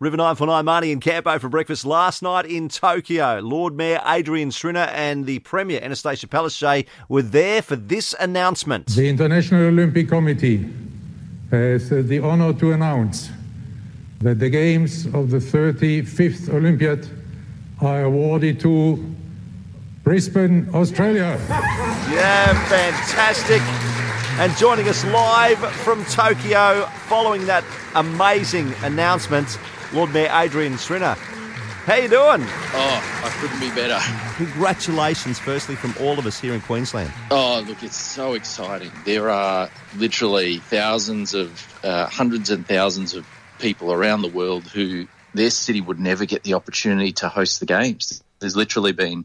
River 0.00 0.16
949 0.16 0.64
Marnie 0.64 0.92
and 0.92 1.02
Campo 1.02 1.38
for 1.38 1.50
breakfast 1.50 1.84
last 1.84 2.22
night 2.22 2.46
in 2.46 2.70
Tokyo. 2.70 3.38
Lord 3.40 3.76
Mayor 3.76 4.00
Adrian 4.06 4.48
Schrinner 4.48 4.88
and 4.94 5.26
the 5.26 5.40
Premier 5.40 5.78
Anastasia 5.82 6.26
Palaszczuk 6.26 6.86
were 7.10 7.20
there 7.20 7.60
for 7.60 7.76
this 7.76 8.14
announcement. 8.18 8.86
The 8.86 9.10
International 9.10 9.66
Olympic 9.66 10.08
Committee 10.08 10.66
has 11.50 11.90
the 11.90 12.18
honor 12.20 12.54
to 12.54 12.72
announce 12.72 13.28
that 14.20 14.38
the 14.38 14.48
Games 14.48 15.04
of 15.04 15.28
the 15.28 15.36
35th 15.36 16.48
Olympiad 16.48 17.06
are 17.82 18.04
awarded 18.04 18.58
to 18.60 19.04
Brisbane, 20.02 20.66
Australia. 20.72 21.38
Yeah, 22.10 22.54
fantastic. 22.68 23.60
And 24.40 24.56
joining 24.56 24.88
us 24.88 25.04
live 25.04 25.58
from 25.58 26.04
Tokyo 26.06 26.86
following 27.06 27.44
that 27.46 27.62
amazing 27.94 28.72
announcement, 28.82 29.58
Lord 29.92 30.12
Mayor 30.12 30.30
Adrian 30.32 30.74
Schrinner. 30.74 31.16
How 31.86 31.96
you 31.96 32.08
doing? 32.08 32.42
Oh, 32.42 33.22
I 33.24 33.30
couldn't 33.40 33.58
be 33.58 33.70
better. 33.74 33.98
Congratulations, 34.36 35.38
firstly, 35.38 35.74
from 35.74 35.94
all 35.98 36.18
of 36.18 36.26
us 36.26 36.38
here 36.38 36.54
in 36.54 36.60
Queensland. 36.60 37.10
Oh, 37.30 37.64
look, 37.66 37.82
it's 37.82 37.96
so 37.96 38.34
exciting. 38.34 38.92
There 39.04 39.30
are 39.30 39.68
literally 39.96 40.58
thousands 40.58 41.34
of, 41.34 41.80
uh, 41.82 42.06
hundreds 42.06 42.50
and 42.50 42.66
thousands 42.66 43.14
of 43.14 43.26
people 43.58 43.92
around 43.92 44.22
the 44.22 44.28
world 44.28 44.68
who 44.68 45.08
their 45.34 45.50
city 45.50 45.80
would 45.80 45.98
never 45.98 46.26
get 46.26 46.44
the 46.44 46.54
opportunity 46.54 47.12
to 47.12 47.28
host 47.28 47.58
the 47.58 47.66
games. 47.66 48.22
There's 48.38 48.56
literally 48.56 48.92
been 48.92 49.24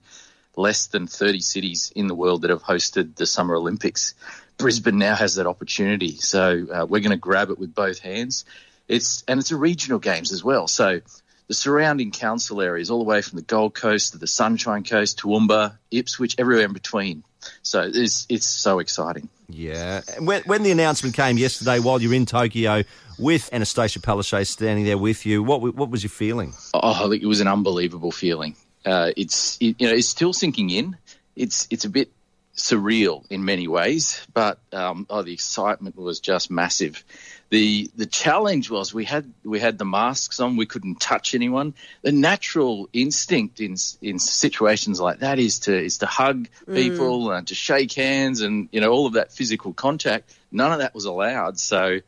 less 0.56 0.88
than 0.88 1.06
30 1.06 1.42
cities 1.42 1.92
in 1.96 2.08
the 2.08 2.16
world 2.16 2.42
that 2.42 2.50
have 2.50 2.64
hosted 2.64 3.16
the 3.16 3.26
Summer 3.26 3.56
Olympics. 3.56 4.14
Brisbane 4.58 4.98
now 4.98 5.16
has 5.16 5.36
that 5.36 5.46
opportunity, 5.46 6.16
so 6.16 6.66
uh, 6.74 6.86
we're 6.86 7.02
going 7.02 7.12
to 7.12 7.18
grab 7.18 7.50
it 7.50 7.60
with 7.60 7.76
both 7.76 8.00
hands. 8.00 8.46
It's 8.88 9.24
and 9.28 9.40
it's 9.40 9.52
a 9.52 9.58
regional 9.58 10.00
games 10.00 10.32
as 10.32 10.44
well. 10.44 10.68
So 10.68 11.02
the 11.48 11.54
surrounding 11.54 12.12
council 12.12 12.62
areas, 12.62 12.90
all 12.90 13.00
the 13.00 13.06
way 13.06 13.22
from 13.22 13.38
the 13.38 13.44
Gold 13.44 13.74
Coast 13.74 14.14
to 14.14 14.18
the 14.18 14.28
Sunshine 14.28 14.84
Coast, 14.84 15.20
Toowoomba, 15.20 15.78
Ipswich, 15.92 16.36
everywhere 16.38 16.66
in 16.66 16.74
between. 16.74 17.24
So 17.62 17.90
it's 17.94 18.26
it's 18.30 18.48
so 18.48 18.80
exciting. 18.80 19.30
Yeah. 19.48 20.02
When, 20.20 20.42
when 20.44 20.64
the 20.64 20.72
announcement 20.72 21.16
came 21.16 21.38
yesterday, 21.38 21.80
while 21.80 22.02
you're 22.02 22.14
in 22.14 22.26
Tokyo 22.26 22.84
with 23.20 23.50
Anastasia 23.54 24.00
Palaszczuk 24.00 24.48
standing 24.48 24.86
there 24.86 24.98
with 24.98 25.26
you, 25.26 25.44
what 25.44 25.62
what 25.76 25.90
was 25.90 26.04
your 26.04 26.10
feeling? 26.10 26.54
Oh, 26.74 27.12
it 27.12 27.26
was 27.26 27.40
an 27.40 27.48
unbelievable 27.48 28.12
feeling. 28.12 28.56
Uh, 28.86 29.12
it's 29.16 29.58
it, 29.60 29.76
you 29.80 29.88
know 29.88 29.94
it's 29.94 30.08
still 30.08 30.34
sinking 30.34 30.70
in. 30.70 30.98
It's 31.36 31.68
it's 31.70 31.86
a 31.86 31.90
bit 31.90 32.10
surreal 32.56 33.24
in 33.30 33.44
many 33.46 33.68
ways, 33.68 34.26
but 34.34 34.60
um, 34.72 35.06
oh, 35.10 35.22
the 35.22 35.34
excitement 35.34 35.98
was 35.98 36.20
just 36.20 36.50
massive. 36.50 37.04
The 37.50 37.92
the 37.96 38.06
challenge 38.06 38.70
was 38.72 38.94
we 38.94 39.06
had 39.06 39.32
we 39.44 39.60
had 39.60 39.78
the 39.78 39.86
masks 39.86 40.40
on, 40.40 40.58
we 40.58 40.66
couldn't 40.66 41.00
touch 41.00 41.36
anyone. 41.36 41.74
The 42.02 42.12
natural 42.12 42.90
instinct 42.92 43.60
in 43.60 43.76
in 44.02 44.20
situations 44.20 45.00
like 45.00 45.20
that 45.20 45.38
is 45.38 45.60
to 45.60 45.78
is 45.78 46.00
to 46.00 46.06
hug 46.06 46.48
people 46.66 47.32
and 47.32 47.48
to 47.48 47.56
shake 47.56 47.94
hands 47.94 48.42
and 48.42 48.70
you 48.72 48.82
know 48.82 48.92
all 48.92 49.06
of 49.06 49.14
that 49.14 49.32
physical 49.32 49.74
contact. 49.74 50.34
None 50.52 50.72
of 50.72 50.80
that 50.80 50.96
was 50.96 51.06
allowed. 51.06 51.60
So 51.60 52.00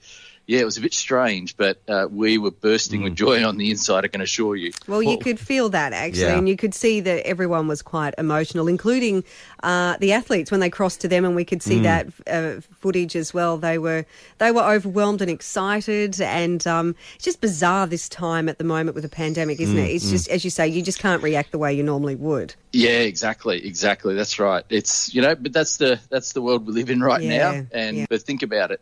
yeah, 0.47 0.61
it 0.61 0.65
was 0.65 0.77
a 0.77 0.81
bit 0.81 0.93
strange, 0.93 1.57
but 1.57 1.77
uh, 1.89 2.07
we 2.09 2.37
were 2.37 2.51
bursting 2.51 3.03
with 3.03 3.15
joy 3.15 3.45
on 3.45 3.57
the 3.57 3.69
inside. 3.69 4.05
I 4.05 4.07
can 4.07 4.21
assure 4.21 4.55
you. 4.55 4.71
Well, 4.87 5.03
you 5.03 5.17
could 5.17 5.39
feel 5.39 5.67
that 5.69 5.91
actually, 5.91 6.21
Yeah. 6.21 6.37
and 6.37 6.47
you 6.47 6.55
could 6.55 6.73
see 6.73 7.01
that 7.01 7.27
everyone 7.27 7.67
was 7.67 7.81
quite 7.81 8.13
emotional, 8.17 8.69
including 8.69 9.25
uh, 9.61 9.97
the 9.97 10.13
athletes 10.13 10.49
when 10.49 10.61
they 10.61 10.69
crossed 10.69 11.01
to 11.01 11.09
them, 11.09 11.25
and 11.25 11.35
we 11.35 11.43
could 11.43 11.61
see 11.61 11.79
that 11.81 12.07
uh, 12.27 12.61
footage 12.79 13.15
as 13.17 13.33
well. 13.33 13.57
They 13.57 13.77
were 13.77 14.05
they 14.37 14.51
were 14.51 14.61
overwhelmed 14.63 15.21
and 15.21 15.29
excited, 15.29 16.21
and 16.21 16.65
um, 16.65 16.95
it's 17.15 17.25
just 17.25 17.41
bizarre 17.41 17.85
this 17.85 18.07
time 18.07 18.47
at 18.47 18.57
the 18.57 18.63
moment 18.63 18.95
with 18.95 19.03
the 19.03 19.09
pandemic, 19.09 19.59
isn't 19.59 19.77
it? 19.77 19.89
It's 19.89 20.09
just 20.09 20.29
as 20.29 20.45
you 20.45 20.49
say, 20.49 20.65
you 20.67 20.81
just 20.81 20.99
can't 20.99 21.21
react 21.21 21.51
the 21.51 21.57
way 21.57 21.73
you 21.73 21.83
normally 21.83 22.15
would. 22.15 22.55
Yeah, 22.71 22.99
exactly, 22.99 23.65
exactly. 23.65 24.13
That's 24.15 24.39
right. 24.39 24.63
It's 24.69 25.13
you 25.13 25.21
know, 25.21 25.35
but 25.35 25.51
that's 25.51 25.75
the 25.75 25.99
that's 26.09 26.31
the 26.31 26.41
world 26.41 26.65
we 26.67 26.71
live 26.73 26.89
in 26.89 27.01
right 27.01 27.21
Yeah, 27.21 27.37
now. 27.37 27.65
And 27.73 27.97
yeah. 27.97 28.05
but 28.09 28.21
think 28.21 28.43
about 28.43 28.71
it. 28.71 28.79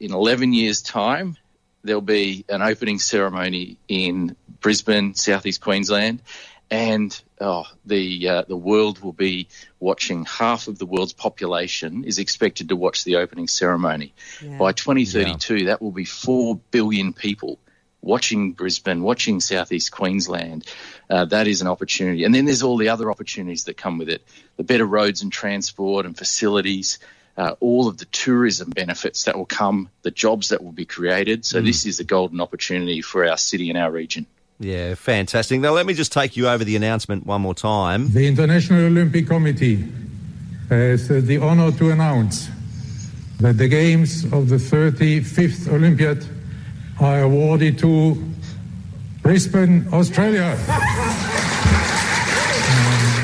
In 0.00 0.12
eleven 0.12 0.52
years' 0.52 0.82
time, 0.82 1.36
there'll 1.82 2.00
be 2.00 2.44
an 2.48 2.62
opening 2.62 2.98
ceremony 2.98 3.78
in 3.88 4.36
Brisbane, 4.60 5.14
southeast 5.14 5.60
Queensland, 5.60 6.22
and 6.70 7.20
oh, 7.40 7.64
the 7.84 8.28
uh, 8.28 8.42
the 8.48 8.56
world 8.56 9.00
will 9.00 9.12
be 9.12 9.48
watching. 9.80 10.24
Half 10.24 10.68
of 10.68 10.78
the 10.78 10.86
world's 10.86 11.12
population 11.12 12.04
is 12.04 12.18
expected 12.18 12.68
to 12.70 12.76
watch 12.76 13.04
the 13.04 13.16
opening 13.16 13.48
ceremony. 13.48 14.14
Yeah. 14.42 14.58
By 14.58 14.72
2032, 14.72 15.66
that 15.66 15.82
will 15.82 15.92
be 15.92 16.04
four 16.04 16.56
billion 16.70 17.12
people 17.12 17.58
watching 18.04 18.52
Brisbane, 18.52 19.02
watching 19.02 19.40
southeast 19.40 19.90
Queensland. 19.90 20.66
Uh, 21.08 21.24
that 21.26 21.46
is 21.48 21.60
an 21.60 21.66
opportunity. 21.66 22.24
And 22.24 22.34
then 22.34 22.44
there's 22.44 22.62
all 22.62 22.76
the 22.76 22.90
other 22.90 23.10
opportunities 23.10 23.64
that 23.64 23.76
come 23.76 23.98
with 23.98 24.08
it 24.08 24.22
the 24.56 24.64
better 24.64 24.86
roads 24.86 25.22
and 25.22 25.32
transport 25.32 26.06
and 26.06 26.16
facilities, 26.16 26.98
uh, 27.36 27.54
all 27.60 27.88
of 27.88 27.98
the 27.98 28.04
tourism 28.06 28.70
benefits 28.70 29.24
that 29.24 29.36
will 29.36 29.46
come, 29.46 29.90
the 30.02 30.10
jobs 30.10 30.50
that 30.50 30.62
will 30.62 30.72
be 30.72 30.84
created. 30.84 31.44
So, 31.44 31.60
this 31.60 31.86
is 31.86 32.00
a 32.00 32.04
golden 32.04 32.40
opportunity 32.40 33.02
for 33.02 33.26
our 33.26 33.36
city 33.36 33.70
and 33.70 33.78
our 33.78 33.90
region. 33.90 34.26
Yeah, 34.60 34.94
fantastic. 34.94 35.60
Now, 35.60 35.72
let 35.72 35.84
me 35.84 35.94
just 35.94 36.12
take 36.12 36.36
you 36.36 36.48
over 36.48 36.62
the 36.64 36.76
announcement 36.76 37.26
one 37.26 37.40
more 37.40 37.54
time. 37.54 38.12
The 38.12 38.26
International 38.26 38.86
Olympic 38.86 39.26
Committee 39.26 39.84
has 40.68 41.08
the 41.08 41.38
honor 41.38 41.72
to 41.72 41.90
announce 41.90 42.48
that 43.40 43.58
the 43.58 43.68
Games 43.68 44.24
of 44.24 44.48
the 44.48 44.56
35th 44.56 45.72
Olympiad 45.72 46.24
are 47.00 47.22
awarded 47.22 47.78
to 47.80 48.14
Brisbane, 49.22 49.88
Australia. 49.92 50.56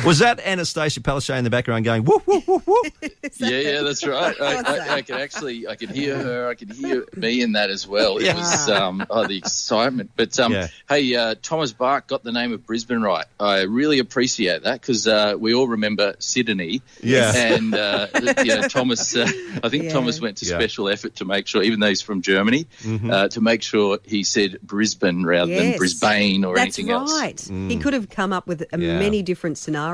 Was 0.05 0.21
that 0.21 0.41
Anastasia 0.41 1.01
Palaszczuk 1.01 1.37
in 1.37 1.45
the 1.45 1.51
background 1.51 1.85
going, 1.85 2.05
whoop, 2.05 2.27
whoop, 2.27 2.47
whoop, 2.47 2.67
whoop? 2.67 2.87
Yeah, 3.39 3.59
yeah, 3.59 3.81
that's 3.83 4.07
right. 4.07 4.35
I, 4.41 4.55
I, 4.57 4.95
I 4.97 5.03
could 5.03 5.17
actually, 5.17 5.67
I 5.67 5.77
could 5.77 5.91
hear 5.91 6.17
her, 6.19 6.49
I 6.49 6.55
could 6.55 6.73
hear 6.73 7.07
me 7.17 7.41
in 7.43 7.53
that 7.53 7.71
as 7.71 7.87
well. 7.87 8.19
It 8.19 8.25
Yeah. 8.25 8.35
was 8.35 8.69
um, 8.69 9.07
oh, 9.09 9.27
the 9.27 9.37
excitement. 9.39 10.11
But 10.17 10.39
um, 10.39 10.53
Yeah. 10.53 10.67
hey, 10.89 11.15
uh, 11.15 11.35
Thomas 11.41 11.73
Bach 11.73 12.07
got 12.07 12.23
the 12.23 12.33
name 12.33 12.53
of 12.53 12.67
Brisbane 12.67 13.01
right. 13.01 13.25
I 13.39 13.63
really 13.63 13.99
appreciate 13.99 14.65
that 14.65 14.81
because 14.81 15.07
uh, 15.07 15.35
we 15.39 15.55
all 15.55 15.69
remember 15.69 16.15
Sydney. 16.19 16.83
Yeah. 17.03 17.33
and 17.35 17.75
uh, 17.75 18.09
you 18.39 18.45
know, 18.47 18.63
Thomas. 18.69 19.15
Uh, 19.17 19.27
I 19.63 19.69
think 19.69 19.85
Yeah. 19.85 19.93
Thomas 19.93 20.21
went 20.21 20.39
to 20.39 20.47
Yeah. 20.47 20.59
special 20.59 20.89
effort 20.89 21.17
to 21.17 21.25
make 21.25 21.47
sure, 21.47 21.63
even 21.63 21.81
though 21.81 21.89
he's 21.89 22.03
from 22.03 22.21
Germany, 22.23 22.67
uh, 23.11 23.29
to 23.29 23.41
make 23.41 23.63
sure 23.63 23.99
he 24.05 24.23
said 24.25 24.59
Brisbane 24.63 25.25
rather 25.25 25.55
than 25.55 25.77
Brisbane 25.79 26.45
or 26.45 26.57
That's 26.57 26.79
anything 26.79 26.91
else. 26.93 27.11
right. 27.21 27.41
He 27.71 27.77
could 27.79 27.93
have 27.95 28.09
come 28.11 28.33
up 28.33 28.47
with 28.47 28.63
uh, 28.63 28.77
Yeah. 28.79 28.99
many 28.99 29.23
different 29.23 29.57
scenarios. 29.59 29.90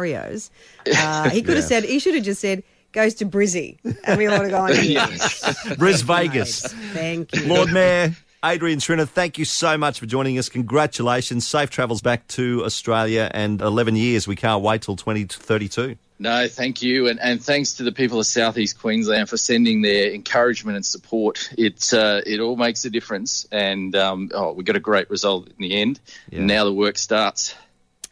Uh, 0.98 1.28
he 1.30 1.42
could 1.42 1.56
have 1.56 1.64
said, 1.64 1.84
he 1.84 1.98
should 1.98 2.14
have 2.14 2.22
just 2.22 2.40
said, 2.40 2.62
goes 2.92 3.14
to 3.14 3.26
Brizzy. 3.26 3.76
And 4.04 4.18
we 4.18 4.26
all 4.26 4.38
would 4.38 4.50
have 4.50 4.52
gone, 4.52 4.70
yes. 4.84 5.74
Bris 5.76 6.02
Vegas. 6.02 6.72
Thank 6.92 7.34
you. 7.34 7.46
Lord 7.46 7.72
Mayor 7.72 8.14
Adrian 8.44 8.78
Schrinner, 8.78 9.08
thank 9.08 9.38
you 9.38 9.44
so 9.44 9.76
much 9.76 9.98
for 9.98 10.06
joining 10.06 10.38
us. 10.38 10.48
Congratulations. 10.48 11.46
Safe 11.46 11.70
travels 11.70 12.00
back 12.00 12.28
to 12.28 12.62
Australia 12.64 13.28
and 13.34 13.60
11 13.60 13.96
years. 13.96 14.28
We 14.28 14.36
can't 14.36 14.62
wait 14.62 14.82
till 14.82 14.94
2032. 14.94 15.96
No, 16.18 16.46
thank 16.48 16.80
you, 16.80 17.08
and, 17.08 17.20
and 17.20 17.42
thanks 17.42 17.74
to 17.74 17.82
the 17.82 17.92
people 17.92 18.18
of 18.20 18.26
Southeast 18.26 18.78
Queensland 18.78 19.28
for 19.28 19.36
sending 19.36 19.82
their 19.82 20.12
encouragement 20.12 20.76
and 20.76 20.86
support. 20.86 21.52
It 21.58 21.92
uh, 21.92 22.22
it 22.24 22.40
all 22.40 22.56
makes 22.56 22.86
a 22.86 22.90
difference, 22.90 23.46
and 23.52 23.94
um, 23.94 24.30
oh, 24.32 24.52
we 24.52 24.64
got 24.64 24.76
a 24.76 24.80
great 24.80 25.10
result 25.10 25.48
in 25.48 25.56
the 25.58 25.74
end. 25.74 26.00
Yeah. 26.30 26.40
Now 26.40 26.64
the 26.64 26.72
work 26.72 26.96
starts. 26.96 27.54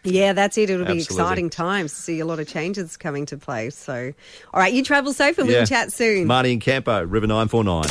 Yeah, 0.05 0.35
that's 0.35 0.59
it. 0.59 0.69
It'll 0.71 0.87
be 0.87 1.01
exciting 1.01 1.49
times 1.51 1.93
to 1.95 1.99
see 2.01 2.21
a 2.21 2.27
lot 2.27 2.39
of 2.39 2.47
changes 2.47 2.97
coming 2.97 3.25
to 3.27 3.37
place. 3.39 3.75
So, 3.77 4.13
all 4.53 4.61
right, 4.61 4.73
you 4.73 4.83
travel 4.85 5.13
safe 5.13 5.39
and 5.39 5.49
Yeah. 5.49 5.59
we'll 5.59 5.67
chat 5.67 5.93
soon. 5.93 6.27
Marty 6.27 6.53
and 6.53 6.61
Campo, 6.61 7.03
River 7.05 7.27
949. 7.27 7.85